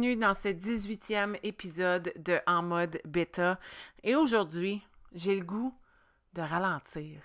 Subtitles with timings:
[0.00, 3.58] Bienvenue dans ce 18e épisode de En mode bêta.
[4.02, 4.82] Et aujourd'hui,
[5.12, 5.74] j'ai le goût
[6.32, 7.20] de ralentir.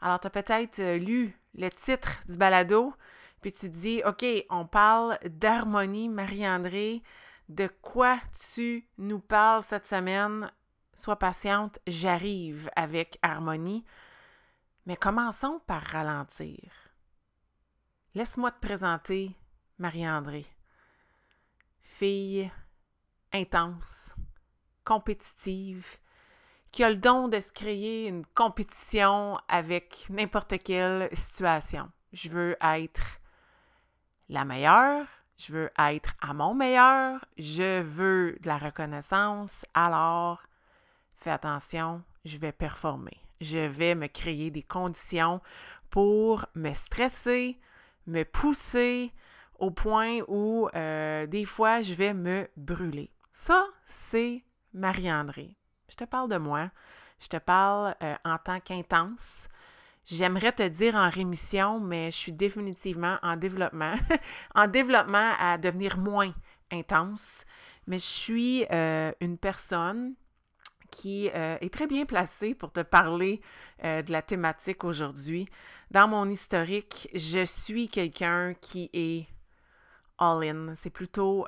[0.00, 2.94] Alors, tu as peut-être euh, lu le titre du balado,
[3.40, 7.02] puis tu te dis, OK, on parle d'harmonie, Marie-André.
[7.48, 8.20] De quoi
[8.54, 10.52] tu nous parles cette semaine?
[10.94, 13.84] Sois patiente, j'arrive avec harmonie.
[14.86, 16.70] Mais commençons par ralentir.
[18.14, 19.34] Laisse-moi te présenter
[19.78, 20.46] Marie-André.
[21.98, 22.48] Fille
[23.32, 24.14] intense,
[24.84, 25.96] compétitive,
[26.70, 31.90] qui a le don de se créer une compétition avec n'importe quelle situation.
[32.12, 33.18] Je veux être
[34.28, 40.40] la meilleure, je veux être à mon meilleur, je veux de la reconnaissance, alors
[41.16, 43.18] fais attention, je vais performer.
[43.40, 45.40] Je vais me créer des conditions
[45.90, 47.58] pour me stresser,
[48.06, 49.12] me pousser
[49.58, 53.10] au point où euh, des fois je vais me brûler.
[53.32, 55.56] Ça, c'est Marie-André.
[55.88, 56.70] Je te parle de moi.
[57.20, 59.48] Je te parle euh, en tant qu'intense.
[60.04, 63.94] J'aimerais te dire en rémission, mais je suis définitivement en développement,
[64.54, 66.32] en développement à devenir moins
[66.70, 67.44] intense.
[67.86, 70.14] Mais je suis euh, une personne
[70.90, 73.42] qui est très bien placée pour te parler
[73.82, 75.46] de la thématique aujourd'hui.
[75.90, 79.26] Dans mon historique, je suis quelqu'un qui est
[80.18, 80.74] all-in.
[80.74, 81.46] C'est plutôt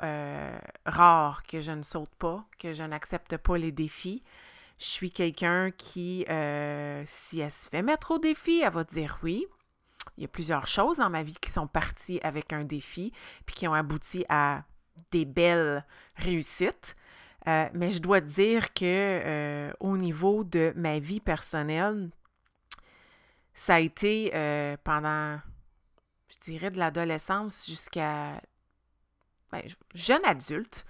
[0.87, 4.23] rare que je ne saute pas, que je n'accepte pas les défis.
[4.81, 9.19] Je suis quelqu'un qui, euh, si elle se fait mettre au défi, elle va dire
[9.23, 9.47] oui.
[10.17, 13.13] Il y a plusieurs choses dans ma vie qui sont parties avec un défi,
[13.45, 14.65] puis qui ont abouti à
[15.11, 15.85] des belles
[16.17, 16.97] réussites.
[17.47, 22.09] Euh, mais je dois dire que euh, au niveau de ma vie personnelle,
[23.53, 24.31] ça a été
[24.83, 25.39] pendant,
[26.29, 28.41] je dirais, de l'adolescence jusqu'à
[29.53, 29.63] ben,
[29.95, 30.85] jeune adulte,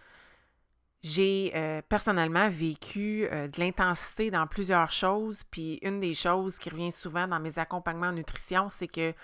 [1.03, 6.69] j'ai euh, personnellement vécu euh, de l'intensité dans plusieurs choses, puis une des choses qui
[6.69, 9.15] revient souvent dans mes accompagnements en nutrition, c'est que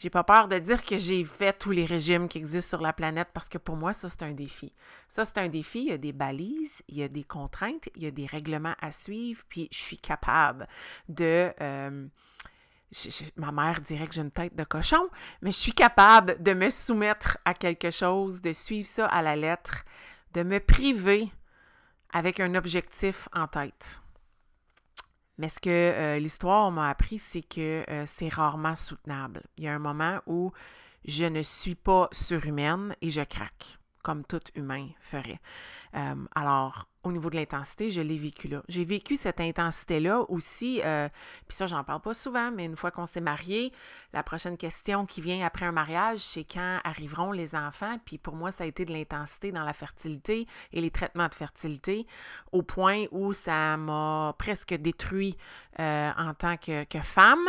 [0.00, 2.94] j'ai pas peur de dire que j'ai fait tous les régimes qui existent sur la
[2.94, 4.72] planète parce que pour moi, ça, c'est un défi.
[5.08, 5.80] Ça, c'est un défi.
[5.80, 8.74] Il y a des balises, il y a des contraintes, il y a des règlements
[8.80, 10.66] à suivre, puis je suis capable
[11.10, 11.52] de.
[11.60, 12.06] Euh,
[13.36, 15.08] ma mère dirait que j'ai une tête de cochon,
[15.42, 19.36] mais je suis capable de me soumettre à quelque chose, de suivre ça à la
[19.36, 19.84] lettre,
[20.32, 21.30] de me priver
[22.12, 24.00] avec un objectif en tête.
[25.38, 29.42] Mais ce que euh, l'histoire m'a appris, c'est que euh, c'est rarement soutenable.
[29.56, 30.52] Il y a un moment où
[31.06, 35.40] je ne suis pas surhumaine et je craque, comme tout humain ferait.
[35.96, 38.62] Euh, alors, au niveau de l'intensité, je l'ai vécu là.
[38.68, 41.08] J'ai vécu cette intensité-là aussi, euh,
[41.48, 43.72] puis ça, j'en parle pas souvent, mais une fois qu'on s'est marié,
[44.12, 47.96] la prochaine question qui vient après un mariage, c'est quand arriveront les enfants.
[48.04, 51.34] Puis pour moi, ça a été de l'intensité dans la fertilité et les traitements de
[51.34, 52.06] fertilité,
[52.52, 55.36] au point où ça m'a presque détruit
[55.78, 57.48] euh, en tant que, que femme.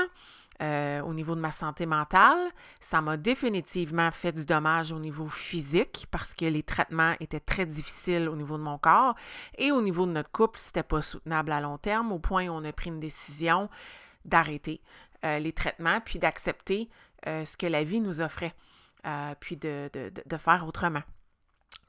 [0.61, 2.37] Euh, au niveau de ma santé mentale.
[2.79, 7.65] Ça m'a définitivement fait du dommage au niveau physique parce que les traitements étaient très
[7.65, 9.15] difficiles au niveau de mon corps.
[9.57, 12.51] Et au niveau de notre couple, c'était pas soutenable à long terme, au point où
[12.51, 13.69] on a pris une décision
[14.23, 14.81] d'arrêter
[15.25, 16.89] euh, les traitements, puis d'accepter
[17.25, 18.53] euh, ce que la vie nous offrait,
[19.39, 21.01] puis de, de faire autrement.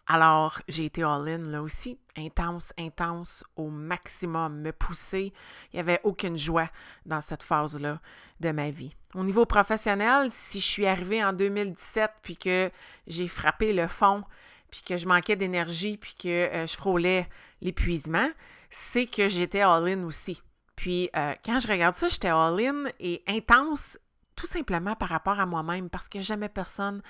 [0.06, 5.32] Alors, j'ai été all-in là aussi, intense, intense, au maximum, me pousser.
[5.72, 6.68] Il n'y avait aucune joie
[7.06, 8.00] dans cette phase-là
[8.40, 8.94] de ma vie.
[9.14, 12.70] Au niveau professionnel, si je suis arrivée en 2017 puis que
[13.06, 14.24] j'ai frappé le fond,
[14.70, 17.28] puis que je manquais d'énergie, puis que euh, je frôlais
[17.60, 18.28] l'épuisement,
[18.70, 20.42] c'est que j'étais all-in aussi.
[20.74, 23.98] Puis euh, quand je regarde ça, j'étais all-in et intense
[24.34, 27.02] tout simplement par rapport à moi-même parce que jamais personne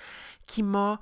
[0.45, 0.99] qui m'a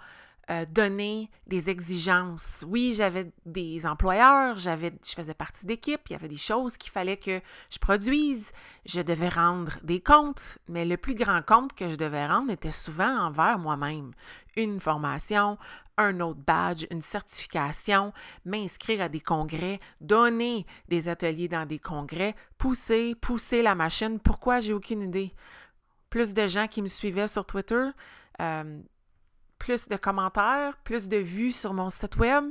[0.51, 2.65] euh, donner des exigences.
[2.67, 6.91] Oui, j'avais des employeurs, j'avais, je faisais partie d'équipe, il y avait des choses qu'il
[6.91, 7.39] fallait que
[7.69, 8.51] je produise,
[8.85, 12.69] je devais rendre des comptes, mais le plus grand compte que je devais rendre était
[12.69, 14.11] souvent envers moi-même.
[14.57, 15.57] Une formation,
[15.97, 18.11] un autre badge, une certification,
[18.43, 24.19] m'inscrire à des congrès, donner des ateliers dans des congrès, pousser, pousser la machine.
[24.19, 24.59] Pourquoi?
[24.59, 25.33] J'ai aucune idée.
[26.09, 27.85] Plus de gens qui me suivaient sur Twitter,
[28.41, 28.81] euh,
[29.61, 32.45] plus de commentaires, plus de vues sur mon site web.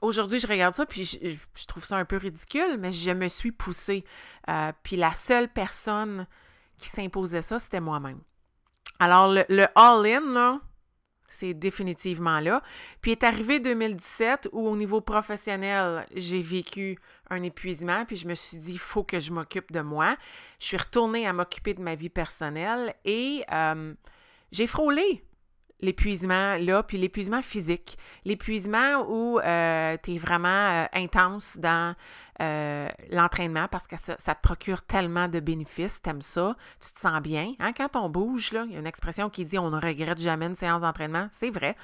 [0.00, 3.50] Aujourd'hui, je regarde ça, puis je, trouve ça un peu ridicule, mais je me suis
[3.50, 4.04] poussée.
[4.48, 6.28] Euh, puis la seule personne
[6.76, 8.20] qui s'imposait ça, c'était moi-même.
[9.00, 10.60] Alors, le, all-in,
[11.26, 12.62] c'est définitivement là.
[13.00, 17.00] Puis est arrivé 2017 où au niveau professionnel, j'ai vécu
[17.30, 20.16] un épuisement, puis je me suis dit, il faut que je m'occupe de moi.
[20.60, 23.92] Je suis retournée à m'occuper de ma vie personnelle et euh,
[24.52, 25.24] j'ai frôlé
[25.80, 27.98] l'épuisement là, puis l'épuisement physique.
[28.24, 31.94] L'épuisement où euh, tu es vraiment euh, intense dans
[32.40, 37.20] euh, l'entraînement parce que ça, te procure tellement de bénéfices, t'aimes ça, tu te sens
[37.20, 37.54] bien.
[37.58, 37.72] Hein?
[37.72, 40.56] Quand on bouge, il y a une expression qui dit on ne regrette jamais une
[40.56, 41.28] séance d'entraînement.
[41.30, 41.76] C'est vrai.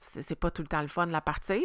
[0.00, 1.62] C'est pas tout le temps le fun de la partir.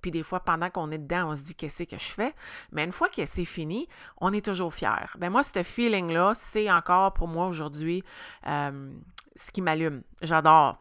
[0.00, 2.34] Puis des fois, pendant qu'on est dedans, on se dit qu'est-ce que je fais?
[2.70, 3.88] Mais une fois que c'est fini,
[4.18, 5.16] on est toujours fier.
[5.18, 8.04] Ben moi, ce feeling-là, c'est encore pour moi aujourd'hui
[8.44, 10.02] ce qui m'allume.
[10.22, 10.78] J'adore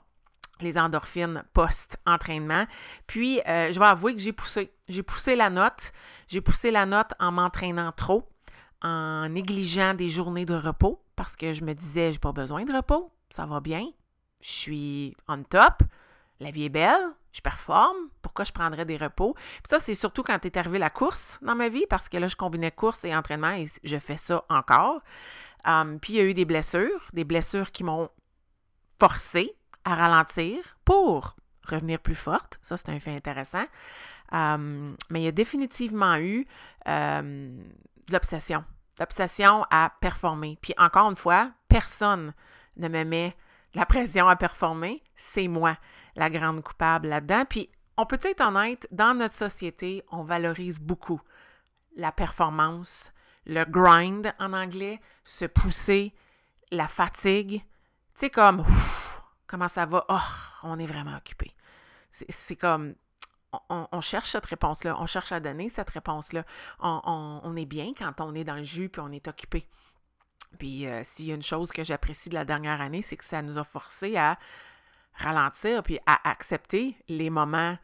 [0.62, 2.66] les endorphines post-entraînement.
[3.08, 4.72] Puis, euh, je vais avouer que j'ai poussé.
[4.88, 5.92] J'ai poussé la note.
[6.28, 8.28] J'ai poussé la note en m'entraînant trop,
[8.82, 12.72] en négligeant des journées de repos parce que je me disais, j'ai pas besoin de
[12.72, 13.86] repos, ça va bien,
[14.40, 15.84] je suis on top,
[16.40, 19.34] la vie est belle, je performe, pourquoi je prendrais des repos?
[19.34, 22.30] Puis ça, c'est surtout quand est arrivé la course dans ma vie parce que là,
[22.30, 25.02] je combinais course et entraînement et je fais ça encore.
[25.66, 28.10] Hum, puis il y a eu des blessures, des blessures qui m'ont
[28.98, 29.54] forcé
[29.86, 31.36] à ralentir pour
[31.68, 32.60] revenir plus forte.
[32.62, 33.66] Ça, c'est un fait intéressant.
[34.34, 36.46] Euh, mais il y a définitivement eu
[36.88, 37.22] euh,
[38.08, 38.64] de l'obsession.
[39.00, 40.58] L'obsession à performer.
[40.62, 42.34] Puis encore une fois, personne
[42.78, 43.36] ne me met
[43.74, 45.04] la pression à performer.
[45.16, 45.78] C'est moi,
[46.16, 47.46] la grande coupable là-dedans.
[47.46, 51.22] Puis on peut être honnête, dans notre société, on valorise beaucoup
[51.96, 53.12] la performance,
[53.46, 56.14] le grind en anglais, se pousser,
[56.72, 57.62] la fatigue.
[58.16, 58.64] Tu sais, comme
[59.50, 60.06] Comment ça va?
[60.10, 60.20] Oh,
[60.62, 61.52] on est vraiment occupé.
[62.12, 62.94] C'est comme,
[63.70, 66.44] on, cherche cette réponse-là, on cherche à donner cette réponse-là.
[66.80, 69.66] On, est bien quand on est dans le jus puis on est occupé.
[70.60, 73.26] Puis euh, s'il y a une chose que j'apprécie de la dernière année, c'est que
[73.26, 74.38] ça nous a forcé à
[75.16, 77.76] ralentir puis à accepter les moments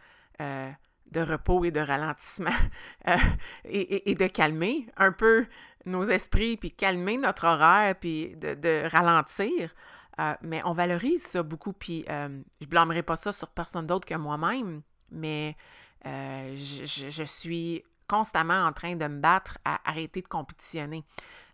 [0.41, 0.71] euh,
[1.11, 2.51] de repos et de ralentissement
[3.07, 3.17] euh,
[3.65, 5.47] et, de calmer un peu
[5.85, 9.73] nos esprits puis calmer notre horaire puis de ralentir
[10.19, 14.07] euh, mais on valorise ça beaucoup, puis euh, je blâmerai pas ça sur personne d'autre
[14.07, 14.81] que moi-même,
[15.11, 15.57] mais
[16.05, 21.03] euh, je, suis constamment en train de me battre à arrêter de compétitionner,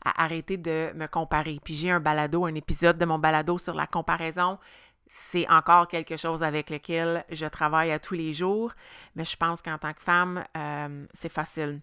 [0.03, 1.59] à arrêter de me comparer.
[1.63, 4.59] Puis j'ai un balado, un épisode de mon balado sur la comparaison.
[5.07, 8.73] C'est encore quelque chose avec lequel je travaille à tous les jours,
[9.15, 10.45] mais je pense qu'en tant que femme,
[11.13, 11.81] c'est facile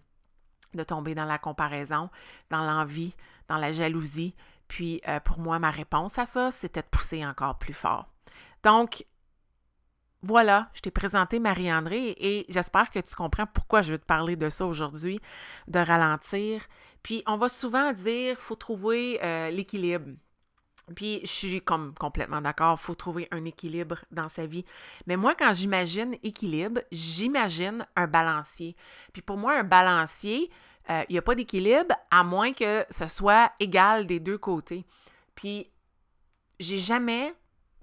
[0.73, 2.09] de tomber dans la comparaison,
[2.49, 3.15] dans l'envie,
[3.47, 4.35] dans la jalousie,
[4.69, 8.07] puis euh, pour moi, ma réponse à ça, c'était de pousser encore plus fort.
[8.63, 9.03] Donc,
[10.21, 14.35] voilà, je t'ai présenté Marie-André et j'espère que tu comprends pourquoi je veux te parler
[14.35, 15.19] de ça aujourd'hui,
[15.67, 16.61] de ralentir.
[17.03, 20.11] Puis on va souvent dire, faut trouver euh, l'équilibre.
[20.95, 24.65] Puis je suis comme complètement d'accord, il faut trouver un équilibre dans sa vie.
[25.07, 28.75] Mais moi, quand j'imagine équilibre, j'imagine un balancier.
[29.13, 30.51] Puis pour moi, un balancier,
[30.89, 34.85] euh, il n'y a pas d'équilibre à moins que ce soit égal des deux côtés.
[35.35, 35.69] Puis,
[36.59, 37.33] j'ai jamais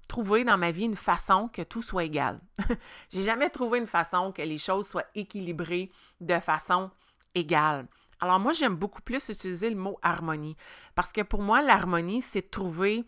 [0.07, 2.39] trouvé dans ma vie une façon que tout soit égal.
[3.09, 5.91] j'ai jamais trouvé une façon que les choses soient équilibrées
[6.21, 6.91] de façon
[7.35, 7.87] égale.
[8.19, 10.57] Alors moi, j'aime beaucoup plus utiliser le mot harmonie
[10.95, 13.05] parce que pour moi, l'harmonie, c'est de trouver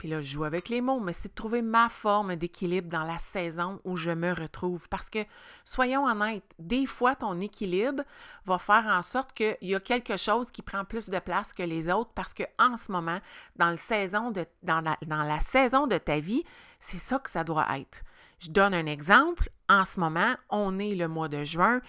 [0.00, 3.04] puis là, je joue avec les mots, mais c'est de trouver ma forme d'équilibre dans
[3.04, 4.88] la saison où je me retrouve.
[4.88, 5.18] Parce que,
[5.62, 8.02] soyons honnêtes, des fois, ton équilibre
[8.46, 11.62] va faire en sorte qu'il y a quelque chose qui prend plus de place que
[11.62, 13.18] les autres parce qu'en ce moment,
[13.56, 16.44] dans, le saison de, dans, la, dans la saison de ta vie,
[16.78, 18.00] c'est ça que ça doit être.
[18.38, 19.50] Je donne un exemple.
[19.68, 21.82] En ce moment, on est le mois de juin.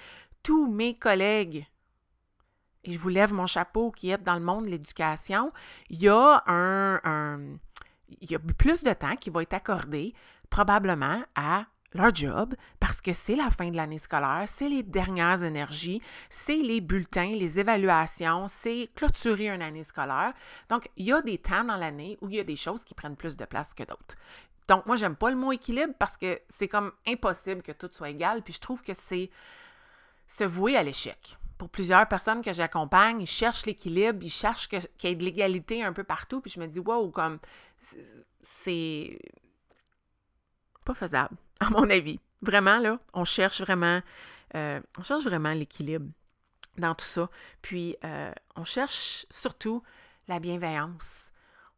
[0.44, 1.66] Tous mes collègues
[2.84, 5.52] et je vous lève mon chapeau qui est dans le monde de l'éducation,
[5.90, 7.38] il y a un,
[8.20, 10.14] il y a plus de temps qui va être accordé
[10.50, 15.44] probablement à leur job parce que c'est la fin de l'année scolaire, c'est les dernières
[15.44, 20.34] énergies, c'est les bulletins, les évaluations, c'est clôturer une année scolaire.
[20.70, 22.94] Donc, il y a des temps dans l'année où il y a des choses qui
[22.94, 24.16] prennent plus de place que d'autres.
[24.68, 28.10] Donc, moi, j'aime pas le mot équilibre parce que c'est comme impossible que tout soit
[28.10, 28.42] égal.
[28.42, 29.30] Puis je trouve que c'est
[30.28, 31.38] se vouer à l'échec.
[31.62, 35.84] Pour plusieurs personnes que j'accompagne, ils cherchent l'équilibre, ils cherchent qu'il y ait de l'égalité
[35.84, 36.42] un peu partout.
[36.42, 37.38] Puis je me dis, wow, comme
[38.42, 39.20] c'est
[40.84, 42.20] pas faisable, à mon avis.
[42.42, 44.02] Vraiment, là, on cherche vraiment,
[44.56, 46.08] euh, on cherche vraiment l'équilibre
[46.80, 47.30] dans tout ça.
[47.62, 49.84] Puis, euh, on cherche surtout
[50.28, 51.32] la bienveillance.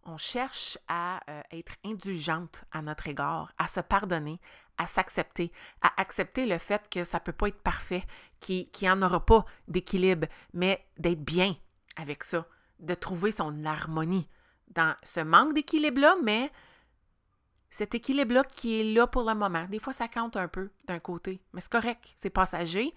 [0.06, 4.40] On cherche à euh, être indulgente à notre égard, à se pardonner,
[4.78, 5.52] à s'accepter,
[5.82, 8.04] à accepter le fait que ça ne peut pas être parfait,
[8.40, 11.56] qu'il n'y en aura pas d'équilibre, mais d'être bien
[11.96, 12.48] avec ça,
[12.80, 14.28] de trouver son harmonie
[14.70, 16.52] dans ce manque d'équilibre-là, mais
[17.70, 19.66] cet équilibre-là qui est là pour le moment.
[19.66, 22.94] Des fois, ça compte un peu d'un côté, mais c'est correct, c'est passager.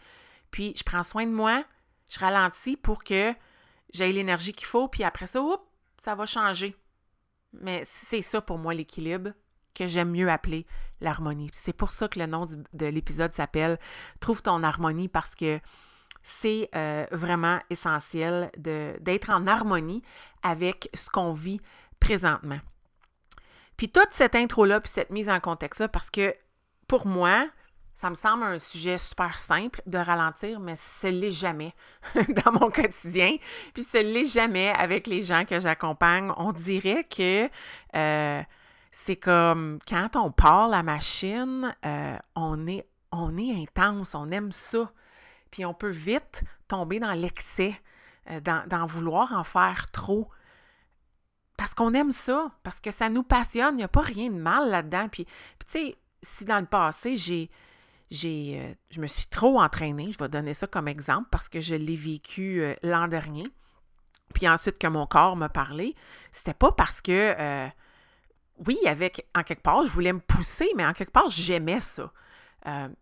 [0.51, 1.65] Puis je prends soin de moi,
[2.09, 3.35] je ralentis pour que
[3.93, 5.43] j'ai l'énergie qu'il faut, puis après ça,
[5.97, 6.77] ça va changer.
[7.53, 9.31] Mais c'est ça pour moi l'équilibre
[9.77, 10.67] que j'aime mieux appeler
[11.01, 11.51] l'harmonie.
[11.53, 13.79] C'est pour ça que le nom de l'épisode s'appelle
[14.21, 15.61] Trouve ton harmonie parce que
[16.23, 20.03] c'est euh, vraiment essentiel d'être en harmonie
[20.43, 21.61] avec ce qu'on vit
[22.01, 22.59] présentement.
[23.77, 26.35] Puis toute cette intro-là, puis cette mise en contexte-là, parce que
[26.89, 27.47] pour moi,
[27.95, 31.75] ça me semble un sujet super simple de ralentir, mais ce l'est jamais
[32.15, 33.37] dans mon quotidien.
[33.73, 36.31] Puis ce l'est jamais avec les gens que j'accompagne.
[36.37, 37.49] On dirait que
[37.95, 38.43] euh,
[38.99, 44.53] c'est comme quand on part la machine, euh, on, est, on est intense, on aime
[44.53, 44.91] ça.
[45.51, 47.79] Puis on peut vite tomber dans l'excès,
[48.31, 50.31] euh, d'en vouloir en faire trop
[51.59, 54.39] parce qu'on aime ça, parce que ça nous passionne, il n'y a pas rien de
[54.39, 55.09] mal là-dedans.
[55.09, 55.33] Puis, tu
[55.69, 57.51] sais, si dans le passé, j'ai,
[58.11, 61.61] j'ai, euh, je me suis trop entraînée, je vais donner ça comme exemple parce que
[61.61, 63.47] je l'ai vécu l'an dernier,
[64.35, 65.95] puis ensuite que mon corps m'a parlé,
[66.33, 67.71] c'était pas parce que,
[68.67, 72.13] oui, avec, en quelque part, je voulais me pousser, mais en quelque part, j'aimais ça.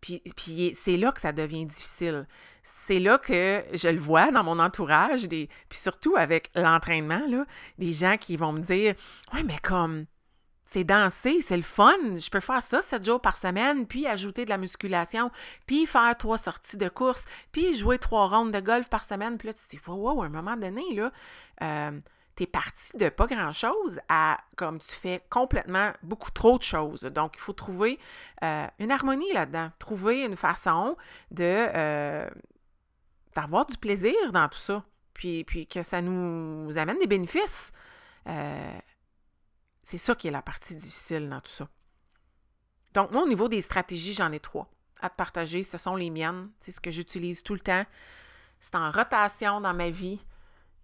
[0.00, 2.26] puis, puis c'est là que ça devient difficile
[2.64, 7.44] c'est là que je le vois dans mon entourage, des, puis surtout avec l'entraînement, là,
[7.78, 8.94] des gens qui vont me dire
[9.32, 10.06] Ouais, mais comme
[10.64, 14.46] c'est danser, c'est le fun, je peux faire ça sept jours par semaine, puis ajouter
[14.46, 15.30] de la musculation,
[15.66, 19.36] puis faire trois sorties de course, puis jouer trois rondes de golf par semaine.
[19.36, 21.12] Puis là, tu te dis Wow, wow, à un moment donné, là,
[21.62, 22.00] euh,
[22.36, 27.02] t'es parti de pas grand-chose à comme tu fais complètement beaucoup trop de choses.
[27.02, 27.98] Donc, il faut trouver
[28.42, 30.96] euh, une harmonie là-dedans, trouver une façon
[31.30, 32.28] de, euh,
[33.34, 37.72] d'avoir du plaisir dans tout ça, puis, puis que ça nous amène des bénéfices.
[38.26, 38.78] Euh,
[39.82, 41.68] c'est ça qui est la partie difficile dans tout ça.
[42.94, 45.62] Donc, moi, au niveau des stratégies, j'en ai trois à te partager.
[45.62, 46.50] Ce sont les miennes.
[46.58, 47.84] C'est ce que j'utilise tout le temps.
[48.60, 50.20] C'est en rotation dans ma vie.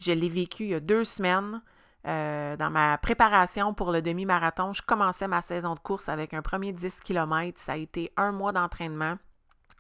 [0.01, 1.63] Je l'ai vécu il y a deux semaines.
[2.07, 6.41] Euh, dans ma préparation pour le demi-marathon, je commençais ma saison de course avec un
[6.41, 7.61] premier 10 km.
[7.61, 9.17] Ça a été un mois d'entraînement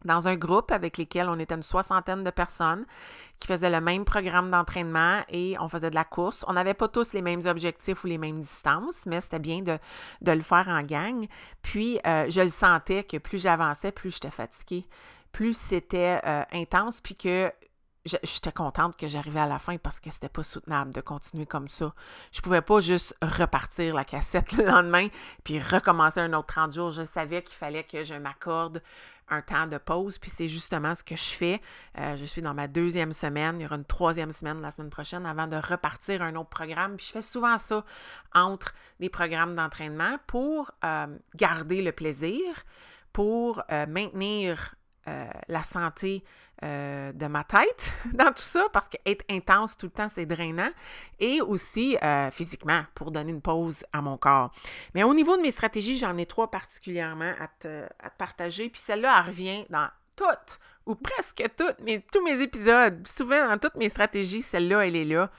[0.05, 2.85] dans un groupe avec lequel on était une soixantaine de personnes
[3.39, 6.45] qui faisaient le même programme d'entraînement et on faisait de la course.
[6.49, 9.79] On n'avait pas tous les mêmes objectifs ou les mêmes distances, mais c'était bien de,
[10.33, 11.27] le faire en gang.
[11.63, 14.87] Puis, euh, je le sentais que plus j'avançais, plus j'étais fatiguée,
[15.33, 17.53] plus c'était euh, intense, puis que
[18.05, 21.69] j'étais contente que j'arrivais à la fin parce que c'était pas soutenable de continuer comme
[21.69, 21.95] ça.
[22.33, 25.09] Je pouvais pas juste repartir la cassette le lendemain
[25.45, 26.91] puis recommencer un autre 30 jours.
[26.91, 28.83] Je savais qu'il fallait que je m'accorde
[29.29, 31.61] un temps de pause, puis c'est justement ce que je fais.
[31.99, 34.91] Euh, je suis dans ma deuxième semaine, il y aura une troisième semaine la semaine
[34.91, 36.97] prochaine avant de repartir un autre programme.
[36.97, 37.85] Puis je fais souvent ça
[38.35, 42.43] entre des programmes d'entraînement pour euh, garder le plaisir,
[43.13, 44.75] pour euh, maintenir
[45.49, 46.23] la santé
[46.63, 50.71] euh, de ma tête dans tout ça, parce qu'être intense tout le temps, c'est drainant,
[51.19, 54.53] et aussi euh, physiquement, pour donner une pause à mon corps.
[54.95, 57.87] Mais au niveau de mes stratégies, j'en ai trois particulièrement à te,
[58.19, 63.49] partager, puis celle-là, elle revient dans toutes, ou presque toutes, mais tous mes épisodes, souvent
[63.49, 65.31] dans toutes mes stratégies, celle-là, elle est là.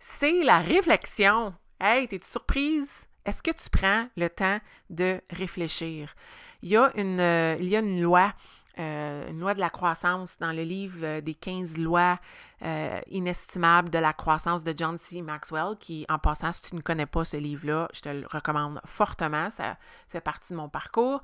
[0.00, 1.54] C'est la réflexion.
[1.80, 3.06] Hey, t'es-tu surprise?
[3.24, 4.58] Est-ce que tu prends le temps
[4.90, 6.14] de réfléchir?
[6.62, 8.34] Il y a une, euh, il y a une loi
[8.78, 12.18] euh, une loi de la croissance dans le livre euh, des 15 lois
[12.64, 15.22] euh, inestimables de la croissance de John C.
[15.22, 18.80] Maxwell, qui, en passant, si tu ne connais pas ce livre-là, je te le recommande
[18.84, 19.76] fortement, ça
[20.08, 21.22] fait partie de mon parcours.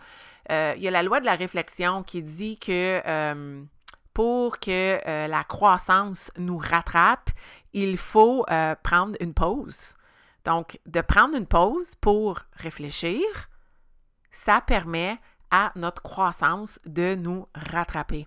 [0.48, 3.02] il y a la loi de la réflexion qui dit que
[4.12, 7.30] pour que la croissance nous rattrape,
[7.72, 8.44] il faut
[8.82, 9.94] prendre une pause.
[10.44, 13.22] Donc, de prendre une pause pour réfléchir,
[14.30, 15.18] ça permet
[15.50, 18.26] à notre croissance de nous rattraper.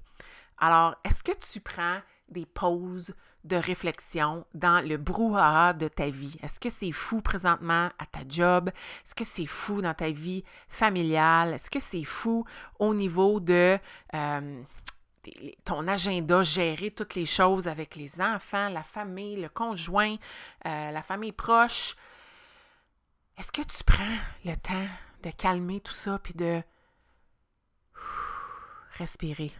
[0.57, 1.99] Alors, est-ce que tu prends
[2.29, 3.13] des pauses
[3.43, 6.37] de réflexion dans le brouhaha de ta vie?
[6.41, 8.69] Est-ce que c'est fou présentement à ta job?
[9.05, 11.53] Est-ce que c'est fou dans ta vie familiale?
[11.53, 12.45] Est-ce que c'est fou
[12.79, 13.77] au niveau de
[14.15, 14.63] euh,
[15.65, 20.15] ton agenda, gérer toutes les choses avec les enfants, la famille, le conjoint,
[20.65, 21.95] euh, la famille proche?
[23.37, 24.87] Est-ce que tu prends le temps
[25.23, 26.61] de calmer tout ça puis de
[28.93, 29.51] respirer,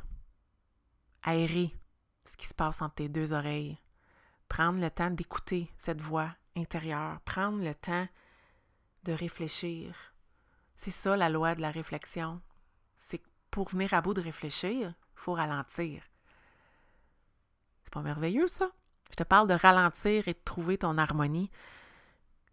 [1.24, 1.76] aérer
[2.26, 3.78] ce qui se passe entre tes deux oreilles,
[4.48, 8.08] prendre le temps d'écouter cette voix intérieure, prendre le temps
[9.04, 10.14] de réfléchir.
[10.76, 12.42] C'est ça la loi de la réflexion.
[12.98, 13.22] C'est
[13.52, 16.04] pour venir à bout de réfléchir, il faut ralentir.
[17.84, 18.72] C'est pas merveilleux ça?
[19.12, 21.52] Je te parle de ralentir et de trouver ton harmonie.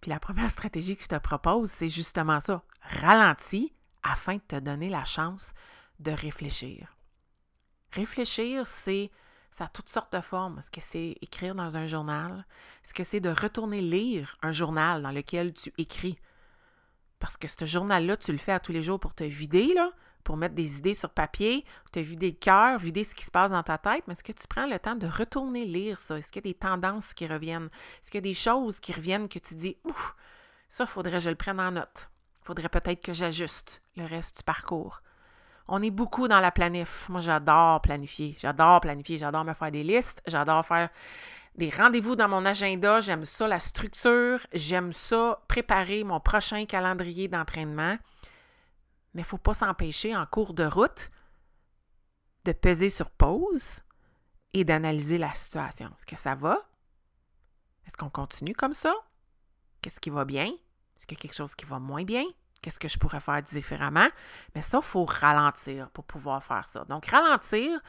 [0.00, 2.62] Puis la première stratégie que je te propose, c'est justement ça.
[2.82, 3.72] Ralentis
[4.02, 5.52] afin de te donner la chance
[6.00, 6.96] de réfléchir.
[7.92, 9.10] Réfléchir, c'est
[9.50, 10.58] ça a toutes sortes de formes.
[10.58, 12.46] Est-ce que c'est écrire dans un journal?
[12.84, 16.18] Est-ce que c'est de retourner lire un journal dans lequel tu écris?
[17.18, 19.90] Parce que ce journal-là, tu le fais à tous les jours pour te vider, là,
[20.22, 23.50] pour mettre des idées sur papier, te vider le cœur, vider ce qui se passe
[23.50, 24.04] dans ta tête.
[24.06, 26.16] Mais est-ce que tu prends le temps de retourner lire ça?
[26.16, 27.70] Est-ce qu'il y a des tendances qui reviennent?
[28.00, 30.14] Est-ce qu'il y a des choses qui reviennent que tu dis, ouf,
[30.68, 32.08] ça, faudrait que je le prenne en note.
[32.42, 35.02] Faudrait peut-être que j'ajuste le reste du parcours.
[35.72, 37.08] On est beaucoup dans la planif.
[37.08, 38.36] Moi, j'adore planifier.
[38.40, 39.18] J'adore planifier.
[39.18, 40.20] J'adore me faire des listes.
[40.26, 40.90] J'adore faire
[41.54, 42.98] des rendez-vous dans mon agenda.
[42.98, 44.40] J'aime ça, la structure.
[44.52, 47.96] J'aime ça, préparer mon prochain calendrier d'entraînement.
[49.14, 51.08] Mais il ne faut pas s'empêcher en cours de route
[52.44, 53.84] de peser sur pause
[54.52, 55.86] et d'analyser la situation.
[55.96, 56.68] Est-ce que ça va?
[57.86, 58.92] Est-ce qu'on continue comme ça?
[59.82, 60.46] Qu'est-ce qui va bien?
[60.46, 62.24] Est-ce qu'il y a quelque chose qui va moins bien?
[62.60, 64.08] Qu'est-ce que je pourrais faire différemment.
[64.54, 66.84] Mais ça, il faut ralentir pour pouvoir faire ça.
[66.84, 67.80] Donc, ralentir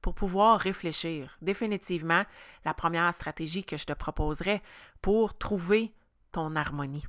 [0.00, 1.36] pour pouvoir réfléchir.
[1.42, 2.24] Définitivement,
[2.64, 4.62] la première stratégie que je te proposerais
[5.02, 5.94] pour trouver
[6.32, 7.04] ton harmonie.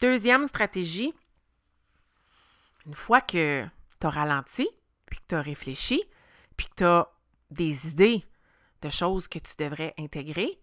[0.00, 1.12] Deuxième stratégie,
[2.86, 3.66] une fois que
[4.00, 4.68] tu as ralenti,
[5.06, 6.02] puis que tu as réfléchi,
[6.56, 7.08] puis que tu as
[7.50, 8.24] des idées
[8.82, 10.58] de choses que tu devrais intégrer,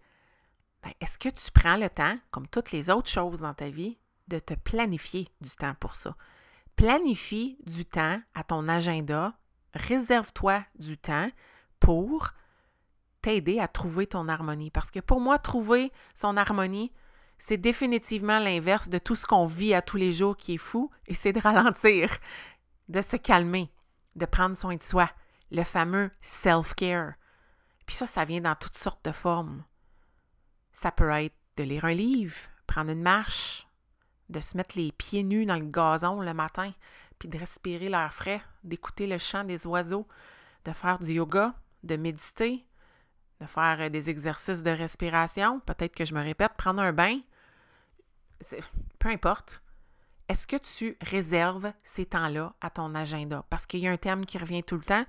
[0.82, 3.98] ben, est-ce que tu prends le temps, comme toutes les autres choses dans ta vie,
[4.28, 6.16] de te planifier du temps pour ça.
[6.76, 9.36] Planifie du temps à ton agenda,
[9.74, 11.30] réserve-toi du temps
[11.80, 12.30] pour
[13.22, 14.70] t'aider à trouver ton harmonie.
[14.70, 16.92] Parce que pour moi, trouver son harmonie,
[17.38, 20.90] c'est définitivement l'inverse de tout ce qu'on vit à tous les jours qui est fou,
[21.06, 22.10] et c'est de ralentir,
[22.88, 23.70] de se calmer,
[24.16, 25.10] de prendre soin de soi,
[25.50, 27.14] le fameux self-care.
[27.86, 29.64] Puis ça, ça vient dans toutes sortes de formes.
[30.72, 33.67] Ça peut être de lire un livre, prendre une marche,
[34.28, 36.72] de se mettre les pieds nus dans le gazon le matin,
[37.18, 40.06] puis de respirer l'air frais, d'écouter le chant des oiseaux,
[40.64, 42.64] de faire du yoga, de méditer,
[43.40, 47.20] de faire euh, des exercices de respiration, peut-être que je me répète, prendre un bain,
[48.98, 49.62] peu importe.
[50.28, 53.44] Est-ce que tu réserves ces temps-là à ton agenda?
[53.48, 55.04] Parce qu'il y a un thème qui revient tout le temps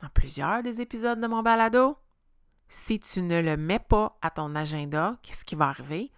[0.00, 1.96] dans plusieurs des épisodes de mon balado.
[2.68, 6.12] Si tu ne le mets pas à ton agenda, qu'est-ce qui va arriver?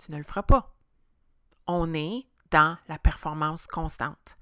[0.00, 0.74] Tu ne le feras pas.
[1.66, 4.36] On est dans la performance constante.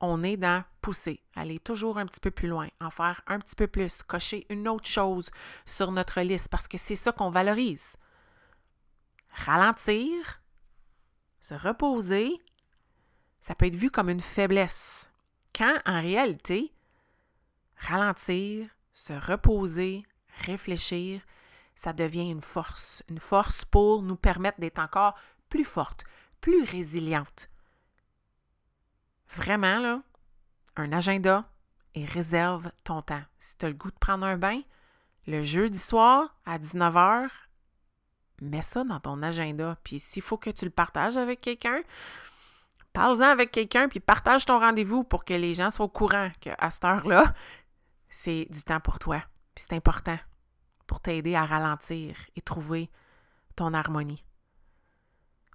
[0.00, 3.56] On est dans pousser, aller toujours un petit peu plus loin, en faire un petit
[3.56, 5.30] peu plus, cocher une autre chose
[5.64, 7.96] sur notre liste parce que c'est ça qu'on valorise.
[9.30, 10.42] Ralentir,
[11.40, 12.30] se reposer,
[13.40, 15.10] ça peut être vu comme une faiblesse.
[15.54, 16.74] Quand en réalité,
[17.76, 20.04] ralentir, se reposer,
[20.44, 21.22] réfléchir,
[21.76, 25.14] ça devient une force, une force pour nous permettre d'être encore
[25.48, 26.04] plus forte,
[26.40, 27.48] plus résiliente.
[29.36, 30.02] Vraiment, là,
[30.76, 31.44] un agenda
[31.94, 33.22] et réserve ton temps.
[33.38, 34.60] Si tu as le goût de prendre un bain,
[35.26, 37.28] le jeudi soir à 19h,
[38.40, 39.76] mets ça dans ton agenda.
[39.84, 41.82] Puis s'il faut que tu le partages avec quelqu'un,
[42.94, 46.70] parle-en avec quelqu'un, puis partage ton rendez-vous pour que les gens soient au courant qu'à
[46.70, 47.34] cette heure-là,
[48.08, 49.22] c'est du temps pour toi.
[49.54, 50.18] Puis c'est important
[50.86, 52.90] pour t'aider à ralentir et trouver
[53.54, 54.24] ton harmonie.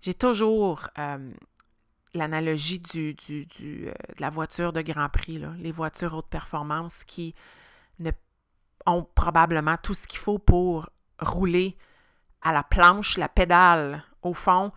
[0.02, 1.32] J'ai toujours euh,
[2.13, 7.36] l'analogie du, du, euh, de la voiture de Grand Prix, les voitures haute performance qui
[8.88, 10.89] ont probablement tout ce qu'il faut pour
[11.20, 11.78] rouler
[12.41, 14.72] à la planche, la pédale au fond,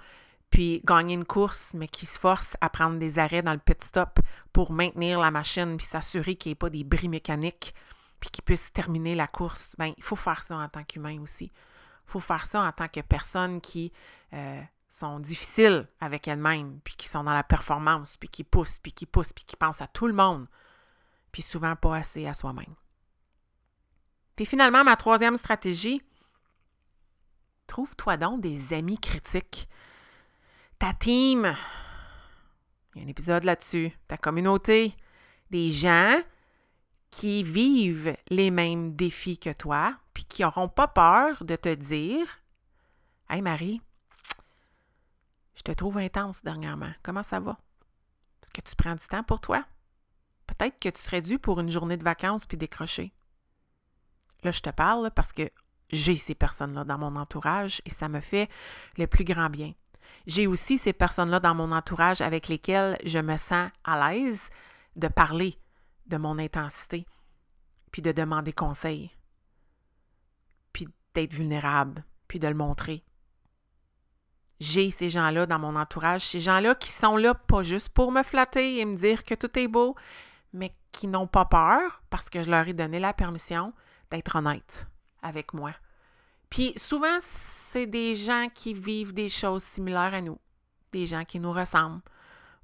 [0.51, 3.83] puis gagner une course, mais qui se forcent à prendre des arrêts dans le pit
[3.83, 4.21] stop
[4.53, 7.75] pour maintenir la machine puis s'assurer qu'il n'y ait pas des bris mécaniques
[8.25, 11.53] puis qu'ils puissent terminer la course, ben, il faut faire ça en tant qu'humain aussi.
[12.07, 13.93] Il faut faire ça en tant que personne qui
[14.33, 18.93] euh, sont difficiles avec elles-mêmes, puis qui sont dans la performance, puis qui poussent, puis
[18.93, 20.47] qui poussent, puis qui pensent à tout le monde,
[21.33, 22.75] puis souvent pas assez à soi-même.
[24.37, 26.01] Puis finalement, ma troisième stratégie,
[27.67, 29.69] trouve-toi donc des amis critiques.
[30.79, 31.55] Ta team,
[32.95, 34.97] il y a un épisode là-dessus, ta communauté,
[35.51, 36.23] des gens
[37.15, 42.27] qui vivent les mêmes défis que toi, puis qui n'auront pas peur de te dire
[43.31, 43.81] Hey Marie,
[45.55, 46.91] je te trouve intense dernièrement.
[47.05, 47.57] Comment ça va?
[48.43, 49.65] Est-ce que tu prends du temps pour toi?
[50.49, 53.15] Peut-être que tu serais dû pour une journée de vacances puis décrocher.
[54.43, 55.49] Là, je te parle parce que
[55.91, 58.51] j'ai ces personnes-là dans mon entourage et ça me fait
[58.99, 59.73] le plus grand bien.
[60.27, 64.51] J'ai aussi ces personnes-là dans mon entourage avec lesquelles je me sens à l'aise
[64.97, 65.57] de parler
[66.07, 67.07] de mon intensité,
[67.91, 69.11] puis de demander conseil,
[70.73, 73.05] puis d'être vulnérable, puis de le montrer.
[74.61, 78.23] J'ai ces gens-là dans mon entourage, ces gens-là qui sont là pas juste pour me
[78.23, 79.95] flatter et me dire que tout est beau,
[80.53, 83.73] mais qui n'ont pas peur parce que je leur ai donné la permission
[84.11, 84.87] d'être honnête
[85.23, 85.73] avec moi.
[86.51, 90.39] Puis souvent, c'est des gens qui vivent des choses similaires à nous,
[90.93, 92.03] des gens qui nous ressemblent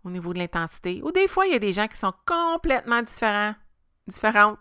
[0.05, 1.01] au niveau de l'intensité.
[1.05, 3.55] Ou des fois, il y a des gens qui sont complètement différents,
[4.07, 4.61] différentes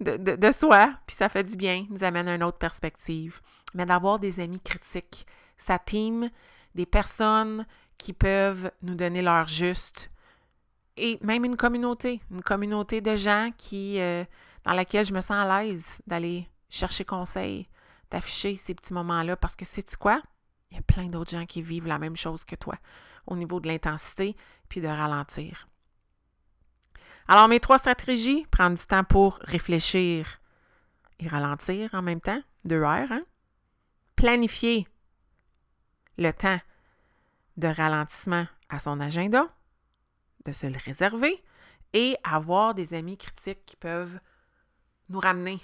[0.00, 3.40] de, de, soi, puis ça fait du bien, nous amène à une autre perspective.
[3.74, 6.30] Mais d'avoir des amis critiques, sa team,
[6.74, 7.66] des personnes
[7.98, 10.10] qui peuvent nous donner leur juste,
[10.98, 14.24] et même une communauté, une communauté de gens qui, euh,
[14.64, 17.68] dans laquelle je me sens à l'aise d'aller chercher conseil,
[18.10, 20.22] d'afficher ces petits moments-là, parce que c'est quoi?
[20.70, 22.76] Il y a plein d'autres gens qui vivent la même chose que toi
[23.26, 24.36] au niveau de l'intensité,
[24.68, 25.68] puis de ralentir.
[27.28, 30.40] Alors, mes trois stratégies, prendre du temps pour réfléchir
[31.18, 33.24] et ralentir en même temps, deux heures, hein?
[34.14, 34.86] planifier
[36.18, 36.60] le temps
[37.56, 39.48] de ralentissement à son agenda,
[40.44, 41.42] de se le réserver
[41.92, 44.18] et avoir des amis critiques qui peuvent
[45.08, 45.60] nous ramener,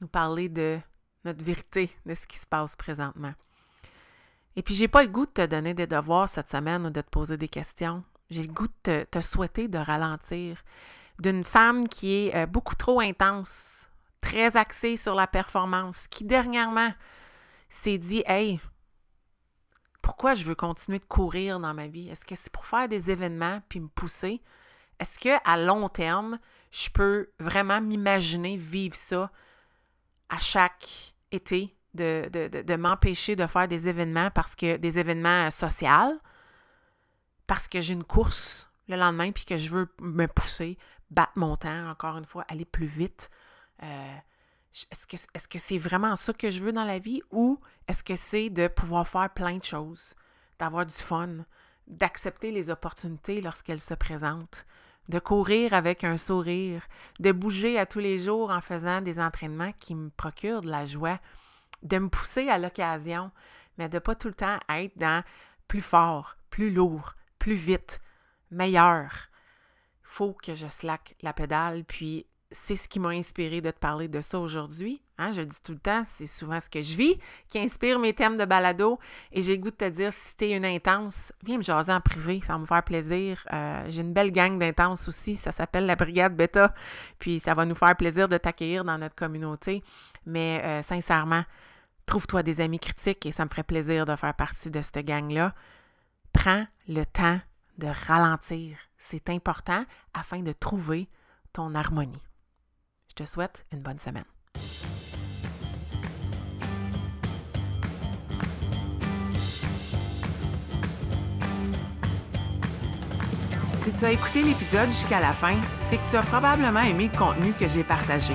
[0.00, 0.78] nous parler de
[1.24, 3.34] notre vérité, de ce qui se passe présentement.
[4.56, 7.00] Et puis, j'ai pas le goût de te donner des devoirs cette semaine ou de
[7.00, 8.02] te poser des questions.
[8.30, 10.64] J'ai le goût de te, souhaiter de ralentir.
[11.18, 13.86] D'une femme qui est euh, beaucoup trop intense,
[14.20, 16.92] très axée sur la performance, qui dernièrement
[17.68, 18.60] s'est dit Hey,
[20.02, 22.08] pourquoi je veux continuer de courir dans ma vie?
[22.08, 24.40] Est-ce que c'est pour faire des événements puis me pousser?
[24.98, 26.38] Est-ce que à long terme,
[26.70, 29.30] je peux vraiment m'imaginer vivre ça
[30.28, 36.20] à chaque été, de, de, m'empêcher de faire des événements parce que des événements sociaux,
[37.46, 40.78] parce que j'ai une course le lendemain puis que je veux me pousser,
[41.10, 43.30] battre mon temps, encore une fois, aller plus vite.
[43.82, 44.16] Euh,
[44.72, 48.50] est-ce que c'est vraiment ça que je veux dans la vie ou est-ce que c'est
[48.50, 50.14] de pouvoir faire plein de choses,
[50.58, 51.44] d'avoir du fun,
[51.86, 54.66] d'accepter les opportunités lorsqu'elles se présentent,
[55.08, 56.82] de courir avec un sourire,
[57.20, 60.84] de bouger à tous les jours en faisant des entraînements qui me procurent de la
[60.84, 61.20] joie,
[61.82, 63.30] de me pousser à l'occasion,
[63.78, 65.22] mais de pas tout le temps être dans
[65.68, 68.00] plus fort, plus lourd, plus vite,
[68.50, 69.30] meilleur.
[70.02, 73.78] Il faut que je slack la pédale, puis c'est ce qui m'a inspiré de te
[73.78, 75.02] parler de ça aujourd'hui.
[75.18, 77.98] Hein, je le dis tout le temps, c'est souvent ce que je vis qui inspire
[77.98, 78.98] mes thèmes de balado.
[79.32, 82.00] Et j'ai le goût de te dire, si t'es une intense, viens me jaser en
[82.00, 83.46] privé, ça va me faire plaisir.
[83.52, 86.74] Euh, j'ai une belle gang d'intenses aussi, ça s'appelle la Brigade Beta.
[87.18, 89.82] Puis ça va nous faire plaisir de t'accueillir dans notre communauté.
[90.26, 91.44] Mais euh, sincèrement,
[92.04, 95.54] trouve-toi des amis critiques et ça me ferait plaisir de faire partie de cette gang-là.
[96.32, 97.40] Prends le temps
[97.78, 98.76] de ralentir.
[98.98, 99.84] C'est important
[100.14, 101.08] afin de trouver
[101.52, 102.26] ton harmonie.
[103.08, 104.24] Je te souhaite une bonne semaine.
[113.86, 117.16] Si tu as écouté l'épisode jusqu'à la fin, c'est que tu as probablement aimé le
[117.16, 118.34] contenu que j'ai partagé.